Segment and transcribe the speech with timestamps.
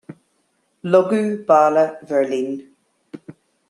[0.93, 2.51] Leagadh Balla Bheirlín.